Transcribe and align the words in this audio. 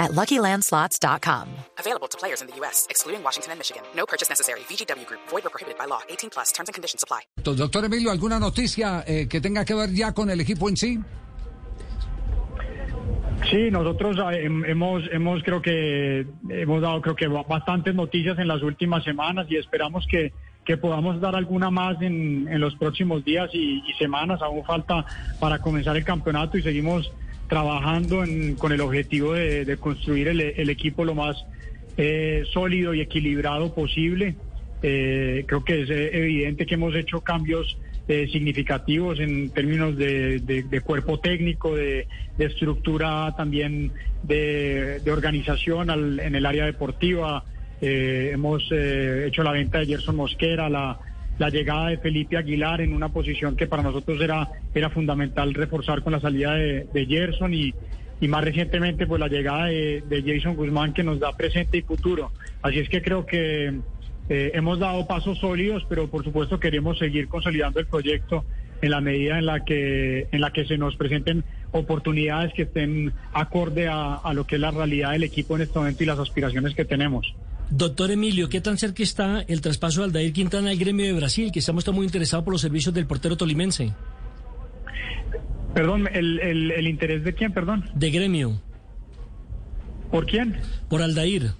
at 0.00 0.10
LuckyLandSlots.com. 0.12 1.46
Available 1.78 2.08
to 2.08 2.18
players 2.18 2.40
in 2.42 2.48
the 2.48 2.56
U.S., 2.56 2.86
excluding 2.90 3.22
Washington 3.22 3.52
and 3.52 3.58
Michigan. 3.60 3.82
No 3.94 4.04
purchase 4.06 4.28
necessary. 4.28 4.60
VGW 4.68 5.06
Group. 5.06 5.20
Void 5.30 5.46
or 5.46 5.50
prohibited 5.50 5.78
by 5.78 5.84
law. 5.86 6.00
18 6.08 6.30
plus. 6.30 6.50
Terms 6.52 6.68
and 6.68 6.74
conditions 6.74 7.04
apply. 7.04 7.20
Doctor 7.44 7.84
Emilio, 7.84 8.10
¿alguna 8.10 8.40
noticia 8.40 9.04
eh, 9.06 9.28
que 9.28 9.40
tenga 9.40 9.64
que 9.64 9.74
ver 9.74 9.90
ya 9.94 10.12
con 10.12 10.28
el 10.30 10.40
equipo 10.40 10.68
en 10.68 10.76
sí? 10.76 10.98
Sí, 13.50 13.70
nosotros 13.70 14.16
ah, 14.20 14.32
hem- 14.34 14.64
hemos, 14.68 15.02
hemos 15.10 15.42
creo 15.42 15.62
que 15.62 16.26
hemos 16.50 16.82
dado 16.82 17.00
creo 17.00 17.16
que 17.16 17.26
ba- 17.26 17.42
bastantes 17.48 17.94
noticias 17.94 18.38
en 18.38 18.46
las 18.46 18.62
últimas 18.62 19.02
semanas 19.02 19.46
y 19.48 19.56
esperamos 19.56 20.06
que, 20.10 20.32
que 20.64 20.76
podamos 20.76 21.20
dar 21.22 21.34
alguna 21.34 21.70
más 21.70 21.96
en, 22.02 22.46
en 22.48 22.60
los 22.60 22.74
próximos 22.76 23.24
días 23.24 23.48
y, 23.54 23.82
y 23.88 23.94
semanas. 23.98 24.42
Aún 24.42 24.62
falta 24.64 25.06
para 25.40 25.58
comenzar 25.58 25.96
el 25.96 26.04
campeonato 26.04 26.58
y 26.58 26.62
seguimos 26.62 27.10
trabajando 27.50 28.22
en- 28.24 28.54
con 28.54 28.72
el 28.72 28.80
objetivo 28.80 29.34
de, 29.34 29.64
de 29.66 29.76
construir 29.76 30.28
el, 30.28 30.40
el 30.40 30.70
equipo 30.70 31.04
lo 31.04 31.14
más 31.14 31.44
eh, 31.98 32.44
sólido 32.52 32.94
y 32.94 33.00
equilibrado 33.02 33.74
posible. 33.74 34.36
Eh, 34.82 35.44
creo 35.46 35.62
que 35.64 35.82
es 35.82 35.90
eh, 35.90 36.10
evidente 36.14 36.64
que 36.64 36.74
hemos 36.76 36.94
hecho 36.94 37.20
cambios 37.20 37.76
eh, 38.08 38.28
significativos 38.32 39.18
en 39.20 39.50
términos 39.50 39.96
de, 39.96 40.38
de- 40.40 40.62
de 40.62 40.80
cuerpo 40.80 41.18
técnico, 41.18 41.74
de, 41.76 42.06
de 42.38 42.44
estructura 42.46 43.34
también 43.36 43.92
de, 44.22 45.00
organización 45.10 45.90
al- 45.90 46.20
en 46.20 46.34
el 46.36 46.46
área 46.46 46.64
deportiva. 46.66 47.44
Eh, 47.82 48.30
hemos 48.32 48.62
eh, 48.70 49.24
hecho 49.26 49.42
la 49.42 49.52
venta 49.52 49.78
de 49.80 49.86
Gerson 49.86 50.14
Mosquera, 50.16 50.68
la, 50.70 50.98
la 51.40 51.48
llegada 51.48 51.88
de 51.88 51.96
Felipe 51.96 52.36
Aguilar 52.36 52.82
en 52.82 52.92
una 52.92 53.08
posición 53.08 53.56
que 53.56 53.66
para 53.66 53.82
nosotros 53.82 54.20
era, 54.20 54.50
era 54.74 54.90
fundamental 54.90 55.54
reforzar 55.54 56.02
con 56.02 56.12
la 56.12 56.20
salida 56.20 56.52
de, 56.54 56.86
de 56.92 57.06
Gerson 57.06 57.54
y, 57.54 57.72
y 58.20 58.28
más 58.28 58.44
recientemente 58.44 59.06
pues 59.06 59.18
la 59.18 59.28
llegada 59.28 59.64
de, 59.64 60.04
de 60.06 60.22
Jason 60.22 60.54
Guzmán 60.54 60.92
que 60.92 61.02
nos 61.02 61.18
da 61.18 61.34
presente 61.34 61.78
y 61.78 61.82
futuro. 61.82 62.30
Así 62.60 62.78
es 62.78 62.90
que 62.90 63.00
creo 63.00 63.24
que 63.24 63.72
eh, 64.28 64.50
hemos 64.52 64.78
dado 64.78 65.06
pasos 65.06 65.38
sólidos, 65.38 65.86
pero 65.88 66.08
por 66.08 66.24
supuesto 66.24 66.60
queremos 66.60 66.98
seguir 66.98 67.26
consolidando 67.28 67.80
el 67.80 67.86
proyecto 67.86 68.44
en 68.82 68.90
la 68.90 69.00
medida 69.00 69.38
en 69.38 69.46
la 69.46 69.64
que 69.64 70.28
en 70.32 70.42
la 70.42 70.52
que 70.52 70.66
se 70.66 70.76
nos 70.76 70.94
presenten 70.96 71.44
oportunidades 71.72 72.52
que 72.52 72.62
estén 72.62 73.14
acorde 73.32 73.88
a, 73.88 74.16
a 74.16 74.34
lo 74.34 74.46
que 74.46 74.56
es 74.56 74.60
la 74.60 74.72
realidad 74.72 75.12
del 75.12 75.22
equipo 75.22 75.56
en 75.56 75.62
este 75.62 75.78
momento 75.78 76.02
y 76.02 76.06
las 76.06 76.18
aspiraciones 76.18 76.74
que 76.74 76.84
tenemos. 76.84 77.34
Doctor 77.70 78.10
Emilio, 78.10 78.48
¿qué 78.48 78.60
tan 78.60 78.78
cerca 78.78 79.02
está 79.02 79.42
el 79.46 79.60
traspaso 79.60 80.00
de 80.00 80.06
Aldair 80.06 80.32
Quintana 80.32 80.70
al 80.70 80.76
gremio 80.78 81.06
de 81.06 81.12
Brasil, 81.12 81.50
que 81.52 81.60
estamos 81.60 81.86
muy 81.92 82.04
interesados 82.04 82.44
por 82.44 82.52
los 82.52 82.60
servicios 82.60 82.94
del 82.94 83.06
portero 83.06 83.36
tolimense? 83.36 83.92
Perdón, 85.74 86.08
el, 86.12 86.40
el, 86.40 86.70
el 86.72 86.88
interés 86.88 87.22
de 87.22 87.32
quién, 87.32 87.52
perdón, 87.52 87.88
De 87.94 88.10
gremio, 88.10 88.60
¿por 90.10 90.26
quién? 90.26 90.56
por 90.88 91.00
Aldair. 91.00 91.52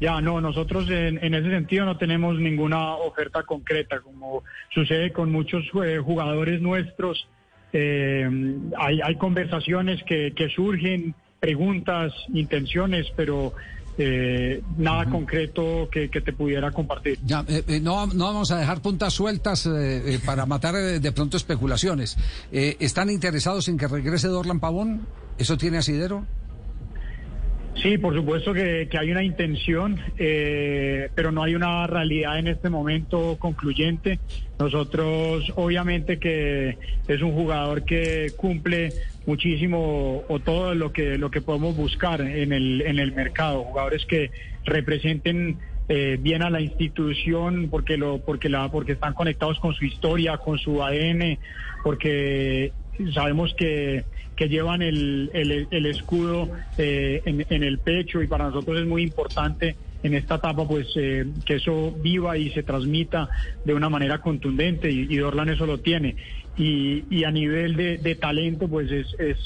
Ya, 0.00 0.20
no, 0.20 0.40
nosotros 0.40 0.90
en, 0.90 1.22
en 1.24 1.34
ese 1.34 1.48
sentido 1.50 1.84
no 1.86 1.96
tenemos 1.96 2.36
ninguna 2.40 2.96
oferta 2.96 3.44
concreta, 3.44 4.00
como 4.00 4.42
sucede 4.74 5.12
con 5.12 5.30
muchos 5.30 5.62
eh, 5.84 5.98
jugadores 6.04 6.60
nuestros. 6.60 7.28
eh, 7.72 8.28
hay, 8.76 9.00
hay 9.00 9.14
conversaciones 9.14 10.02
que, 10.02 10.32
que 10.34 10.48
surgen, 10.48 11.14
preguntas, 11.38 12.12
intenciones, 12.34 13.06
pero 13.14 13.52
eh, 13.98 14.62
nada 14.76 15.06
concreto 15.06 15.88
que, 15.90 16.08
que 16.08 16.20
te 16.20 16.32
pudiera 16.32 16.70
compartir. 16.70 17.18
Ya, 17.24 17.44
eh, 17.48 17.62
eh, 17.66 17.80
no, 17.80 18.06
no 18.06 18.26
vamos 18.26 18.50
a 18.50 18.58
dejar 18.58 18.80
puntas 18.80 19.12
sueltas 19.12 19.66
eh, 19.66 20.14
eh, 20.14 20.20
para 20.24 20.46
matar 20.46 20.74
de 20.74 21.12
pronto 21.12 21.36
especulaciones. 21.36 22.16
¿Están 22.50 23.10
interesados 23.10 23.68
en 23.68 23.76
que 23.78 23.88
regrese 23.88 24.28
Dorlan 24.28 24.60
Pavón? 24.60 25.06
¿Eso 25.38 25.56
tiene 25.56 25.78
asidero? 25.78 26.26
Sí, 27.76 27.98
por 27.98 28.14
supuesto 28.14 28.52
que, 28.52 28.86
que 28.90 28.98
hay 28.98 29.10
una 29.10 29.24
intención, 29.24 29.98
eh, 30.18 31.08
pero 31.14 31.32
no 31.32 31.42
hay 31.42 31.54
una 31.54 31.86
realidad 31.86 32.38
en 32.38 32.48
este 32.48 32.68
momento 32.68 33.36
concluyente. 33.38 34.20
Nosotros, 34.58 35.52
obviamente 35.56 36.18
que 36.18 36.78
es 37.08 37.22
un 37.22 37.32
jugador 37.32 37.84
que 37.84 38.32
cumple 38.36 38.92
muchísimo 39.26 40.22
o 40.28 40.38
todo 40.38 40.74
lo 40.74 40.92
que 40.92 41.18
lo 41.18 41.30
que 41.30 41.40
podemos 41.40 41.76
buscar 41.76 42.20
en 42.20 42.52
el 42.52 42.82
en 42.82 42.98
el 42.98 43.12
mercado, 43.12 43.64
jugadores 43.64 44.04
que 44.06 44.30
representen 44.64 45.58
eh, 45.88 46.18
bien 46.20 46.42
a 46.42 46.50
la 46.50 46.60
institución 46.60 47.68
porque 47.70 47.96
lo 47.96 48.18
porque 48.18 48.48
la 48.48 48.70
porque 48.70 48.92
están 48.92 49.14
conectados 49.14 49.58
con 49.58 49.74
su 49.74 49.84
historia, 49.84 50.36
con 50.38 50.58
su 50.58 50.82
ADN, 50.82 51.38
porque 51.82 52.72
sabemos 53.14 53.54
que, 53.54 54.04
que 54.36 54.48
llevan 54.48 54.82
el, 54.82 55.30
el, 55.32 55.86
escudo 55.86 56.48
eh, 56.78 57.22
en, 57.24 57.62
el 57.62 57.78
pecho 57.78 58.22
y 58.22 58.26
para 58.26 58.46
nosotros 58.46 58.80
es 58.80 58.86
muy 58.86 59.02
importante 59.02 59.76
en 60.02 60.14
esta 60.14 60.36
etapa 60.36 60.66
pues 60.66 60.88
eh, 60.96 61.26
que 61.44 61.56
eso 61.56 61.94
viva 62.02 62.36
y 62.36 62.50
se 62.50 62.62
transmita 62.62 63.28
de 63.64 63.74
una 63.74 63.88
manera 63.88 64.18
contundente 64.18 64.90
y, 64.90 65.06
y 65.08 65.16
Dorlan 65.16 65.48
eso 65.48 65.66
lo 65.66 65.78
tiene. 65.78 66.16
Y, 66.56 67.04
y 67.08 67.24
a 67.24 67.30
nivel 67.30 67.76
de, 67.76 67.98
de 67.98 68.14
talento 68.14 68.68
pues 68.68 68.90
es, 68.90 69.06
es 69.18 69.38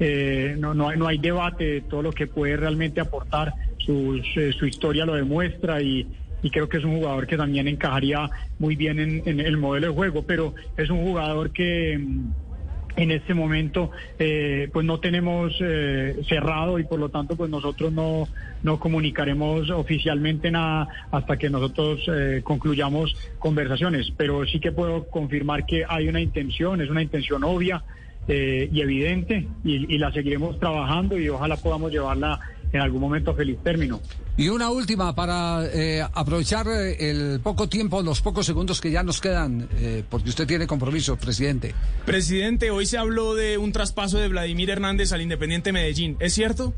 eh, 0.00 0.56
no, 0.58 0.74
no, 0.74 0.88
hay, 0.88 0.98
no 0.98 1.06
hay 1.06 1.18
debate 1.18 1.64
de 1.64 1.80
todo 1.82 2.02
lo 2.02 2.12
que 2.12 2.26
puede 2.26 2.56
realmente 2.56 3.00
aportar. 3.00 3.54
Eh, 3.86 4.52
su 4.52 4.66
historia 4.66 5.06
lo 5.06 5.14
demuestra 5.14 5.80
y, 5.80 6.06
y 6.42 6.50
creo 6.50 6.68
que 6.68 6.78
es 6.78 6.84
un 6.84 6.96
jugador 6.96 7.26
que 7.26 7.36
también 7.36 7.68
encajaría 7.68 8.30
muy 8.58 8.76
bien 8.76 8.98
en, 8.98 9.40
el 9.40 9.56
modelo 9.56 9.88
de 9.88 9.94
juego 9.94 10.22
pero 10.22 10.54
es 10.76 10.90
un 10.90 11.02
jugador 11.02 11.50
que 11.50 11.98
en 12.98 13.12
este 13.12 13.32
momento 13.32 13.92
eh, 14.18 14.68
pues 14.72 14.84
no 14.84 14.98
tenemos 14.98 15.54
eh, 15.60 16.20
cerrado 16.28 16.78
y 16.80 16.84
por 16.84 16.98
lo 16.98 17.08
tanto 17.08 17.36
pues 17.36 17.48
nosotros 17.48 17.92
no, 17.92 18.28
no 18.64 18.80
comunicaremos 18.80 19.70
oficialmente 19.70 20.50
nada 20.50 20.88
hasta 21.12 21.36
que 21.36 21.48
nosotros 21.48 22.00
eh, 22.08 22.40
concluyamos 22.42 23.14
conversaciones. 23.38 24.12
Pero 24.16 24.44
sí 24.46 24.58
que 24.58 24.72
puedo 24.72 25.06
confirmar 25.06 25.64
que 25.64 25.84
hay 25.88 26.08
una 26.08 26.20
intención, 26.20 26.80
es 26.80 26.90
una 26.90 27.02
intención 27.02 27.44
obvia 27.44 27.84
eh, 28.26 28.68
y 28.72 28.80
evidente 28.80 29.46
y, 29.64 29.94
y 29.94 29.98
la 29.98 30.10
seguiremos 30.10 30.58
trabajando 30.58 31.16
y 31.18 31.28
ojalá 31.28 31.56
podamos 31.56 31.92
llevarla 31.92 32.40
en 32.72 32.80
algún 32.80 33.00
momento 33.00 33.34
feliz 33.34 33.58
término. 33.62 34.00
Y 34.36 34.48
una 34.48 34.70
última 34.70 35.14
para 35.14 35.64
eh, 35.66 36.02
aprovechar 36.14 36.66
eh, 36.68 37.10
el 37.10 37.40
poco 37.40 37.68
tiempo, 37.68 38.02
los 38.02 38.20
pocos 38.20 38.46
segundos 38.46 38.80
que 38.80 38.90
ya 38.90 39.02
nos 39.02 39.20
quedan, 39.20 39.68
eh, 39.76 40.04
porque 40.08 40.28
usted 40.28 40.46
tiene 40.46 40.66
compromiso, 40.66 41.16
presidente. 41.16 41.74
Presidente, 42.04 42.70
hoy 42.70 42.86
se 42.86 42.98
habló 42.98 43.34
de 43.34 43.58
un 43.58 43.72
traspaso 43.72 44.18
de 44.18 44.28
Vladimir 44.28 44.70
Hernández 44.70 45.12
al 45.12 45.22
Independiente 45.22 45.72
Medellín. 45.72 46.16
¿Es 46.20 46.34
cierto? 46.34 46.74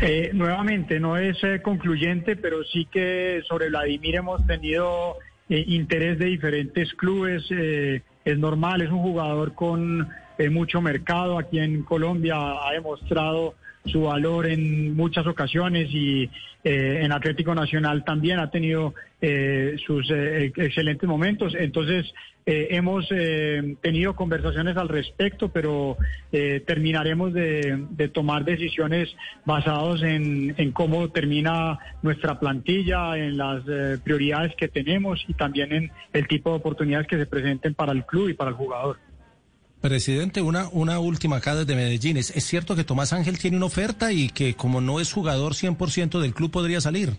Eh, 0.00 0.30
nuevamente, 0.32 0.98
no 0.98 1.16
es 1.16 1.36
eh, 1.44 1.60
concluyente, 1.62 2.34
pero 2.34 2.64
sí 2.64 2.88
que 2.90 3.40
sobre 3.48 3.68
Vladimir 3.68 4.16
hemos 4.16 4.44
tenido 4.46 5.16
eh, 5.48 5.64
interés 5.68 6.18
de 6.18 6.26
diferentes 6.26 6.92
clubes. 6.94 7.44
eh, 7.50 8.02
es 8.24 8.38
normal, 8.38 8.82
es 8.82 8.90
un 8.90 9.00
jugador 9.02 9.54
con 9.54 10.08
eh, 10.38 10.48
mucho 10.48 10.80
mercado 10.80 11.38
aquí 11.38 11.58
en 11.58 11.82
Colombia, 11.82 12.36
ha 12.36 12.72
demostrado 12.72 13.54
su 13.84 14.02
valor 14.02 14.46
en 14.46 14.94
muchas 14.94 15.26
ocasiones 15.26 15.88
y 15.90 16.30
eh, 16.64 17.00
en 17.02 17.12
Atlético 17.12 17.54
Nacional 17.54 18.04
también 18.04 18.38
ha 18.38 18.50
tenido 18.50 18.94
eh, 19.20 19.76
sus 19.84 20.08
eh, 20.10 20.52
excelentes 20.56 21.08
momentos. 21.08 21.54
Entonces, 21.58 22.12
eh, 22.44 22.68
hemos 22.70 23.06
eh, 23.10 23.76
tenido 23.82 24.16
conversaciones 24.16 24.76
al 24.76 24.88
respecto, 24.88 25.48
pero 25.48 25.96
eh, 26.32 26.62
terminaremos 26.66 27.32
de, 27.32 27.86
de 27.90 28.08
tomar 28.08 28.44
decisiones 28.44 29.14
basados 29.44 30.02
en, 30.02 30.54
en 30.58 30.72
cómo 30.72 31.08
termina 31.10 31.78
nuestra 32.02 32.40
plantilla, 32.40 33.16
en 33.16 33.36
las 33.36 33.62
prioridades 34.00 34.54
que 34.56 34.68
tenemos 34.68 35.24
y 35.28 35.34
también 35.34 35.72
en 35.72 35.90
el 36.12 36.26
tipo 36.26 36.50
de 36.50 36.56
oportunidades 36.56 37.06
que 37.06 37.16
se 37.18 37.26
presenten 37.26 37.74
para 37.74 37.92
el 37.92 38.04
club 38.04 38.28
y 38.28 38.34
para 38.34 38.50
el 38.50 38.56
jugador. 38.56 38.98
Presidente, 39.82 40.40
una, 40.40 40.68
una 40.70 40.98
última 41.00 41.36
acá 41.36 41.54
desde 41.54 41.74
Medellín. 41.74 42.16
¿Es, 42.16 42.34
es 42.34 42.44
cierto 42.44 42.74
que 42.74 42.84
Tomás 42.84 43.12
Ángel 43.12 43.38
tiene 43.38 43.56
una 43.56 43.66
oferta 43.66 44.12
y 44.12 44.28
que 44.30 44.54
como 44.54 44.80
no 44.80 45.00
es 45.00 45.12
jugador 45.12 45.52
100% 45.52 46.20
del 46.20 46.32
club 46.32 46.50
podría 46.50 46.80
salir? 46.80 47.10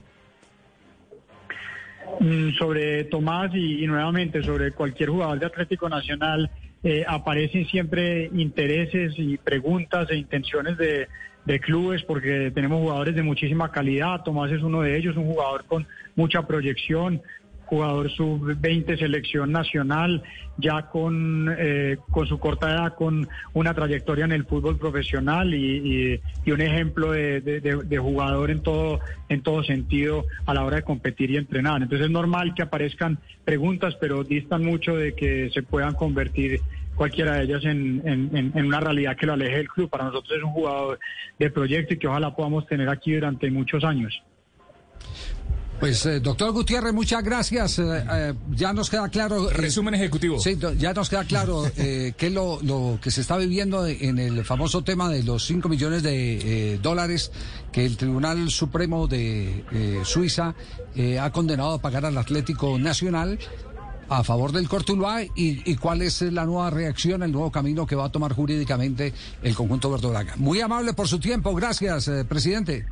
Mm, 2.20 2.54
sobre 2.58 3.04
Tomás 3.06 3.52
y, 3.54 3.86
nuevamente 3.86 4.42
sobre 4.44 4.72
cualquier 4.72 5.10
jugador 5.10 5.40
de 5.40 5.46
Atlético 5.46 5.90
Nacional 5.90 6.50
eh, 6.84 7.04
aparecen 7.08 7.66
siempre 7.68 8.30
intereses 8.34 9.14
y 9.18 9.38
preguntas 9.38 10.10
e 10.10 10.16
intenciones 10.16 10.78
de, 10.78 11.08
de 11.46 11.60
clubes 11.60 12.04
porque 12.04 12.52
tenemos 12.54 12.82
jugadores 12.82 13.16
de 13.16 13.24
muchísima 13.24 13.72
calidad. 13.72 14.22
Tomás 14.24 14.52
es 14.52 14.62
uno 14.62 14.82
de 14.82 14.98
ellos, 14.98 15.18
un 15.18 15.26
jugador 15.26 15.66
con 15.66 15.86
mucha 16.16 16.46
proyección, 16.48 17.22
jugador 17.74 18.12
sub-20 18.12 19.00
selección 19.00 19.52
nacional, 19.52 20.24
ya 20.58 20.90
con, 20.90 21.54
eh, 21.58 21.98
con 22.12 22.28
su 22.28 22.40
corta 22.40 22.70
edad, 22.70 22.96
con 22.96 23.28
una 23.54 23.74
trayectoria 23.74 24.26
en 24.26 24.32
el 24.32 24.46
fútbol 24.46 24.78
profesional 24.78 25.54
y, 25.54 26.22
un 26.46 26.62
ejemplo 26.62 27.12
de, 27.12 27.98
jugador 28.00 28.52
en 28.52 28.62
todo, 28.62 29.00
en 29.30 29.42
todo 29.42 29.64
sentido 29.64 30.26
a 30.46 30.54
la 30.54 30.64
hora 30.64 30.78
de 30.78 30.84
competir 30.84 31.32
y 31.32 31.38
entrenar. 31.38 31.82
Entonces 31.82 32.06
es 32.06 32.12
normal 32.12 32.54
que 32.54 32.62
aparezcan 32.62 33.18
preguntas, 33.44 33.96
pero 34.00 34.24
distan 34.24 34.64
mucho 34.64 34.96
de 34.96 35.14
que 35.14 35.50
se 35.52 35.64
puedan 35.64 35.96
convertir 35.96 36.62
cualquiera 36.96 37.38
de 37.38 37.46
ellas 37.46 37.66
en, 37.66 38.04
en, 38.06 38.52
en, 38.56 38.66
una 38.66 38.80
realidad 38.80 39.18
que 39.18 39.26
lo 39.26 39.34
aleje 39.34 39.58
del 39.58 39.68
club. 39.68 39.90
Para 39.90 40.06
nosotros 40.06 40.38
es 40.38 40.44
un 40.44 40.52
jugador 40.52 41.00
de 41.40 41.50
proyecto 41.50 41.96
y 41.96 41.98
que 41.98 42.08
ojalá 42.08 42.36
podamos 42.36 42.68
tener 42.68 42.90
aquí 42.90 43.14
durante 43.14 43.50
muchos 43.50 43.84
años. 43.84 44.22
Pues, 45.84 46.06
eh, 46.06 46.22
doctor 46.22 46.54
Gutiérrez, 46.54 46.94
muchas 46.94 47.22
gracias. 47.26 47.78
Eh, 47.78 47.84
eh, 48.10 48.34
ya 48.52 48.72
nos 48.72 48.90
queda 48.90 49.10
claro. 49.10 49.50
Resumen 49.50 49.94
ejecutivo. 49.94 50.40
Sí, 50.40 50.58
ya 50.78 50.94
nos 50.94 51.10
queda 51.10 51.26
claro 51.26 51.64
qué 51.76 52.16
es 52.18 52.32
lo, 52.32 52.62
lo, 52.62 53.00
que 53.02 53.12
se 53.12 53.20
está 53.20 53.36
viviendo 53.36 53.86
en 53.86 54.18
el 54.18 54.46
famoso 54.46 54.86
tema 54.86 55.10
de 55.10 55.24
los 55.24 55.44
5 55.46 55.68
millones 55.68 56.02
de 56.02 56.80
dólares 56.82 57.34
que 57.74 57.86
el 57.86 57.98
Tribunal 57.98 58.50
Supremo 58.50 59.08
de 59.08 59.66
Suiza 60.06 60.56
ha 61.20 61.30
condenado 61.32 61.74
a 61.74 61.82
pagar 61.82 62.06
al 62.06 62.18
Atlético 62.18 62.80
Nacional 62.80 63.38
a 64.08 64.24
favor 64.24 64.54
del 64.54 64.70
Cortuluá 64.70 65.24
y, 65.24 65.30
y, 65.36 65.76
cuál 65.76 66.02
es 66.02 66.22
la 66.22 66.46
nueva 66.46 66.70
reacción, 66.70 67.24
el 67.24 67.34
nuevo 67.34 67.52
camino 67.52 67.86
que 67.86 67.98
va 67.98 68.06
a 68.06 68.10
tomar 68.10 68.32
jurídicamente 68.32 69.14
el 69.42 69.54
conjunto 69.54 69.92
verdolaga. 69.92 70.36
Muy 70.38 70.62
amable 70.62 70.94
por 70.94 71.10
su 71.10 71.20
tiempo, 71.20 71.54
gracias, 71.54 72.10
presidente. 72.30 72.86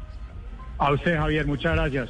A 0.77 0.91
usted, 0.91 1.15
Javier, 1.15 1.47
muchas 1.47 1.73
gracias. 1.73 2.09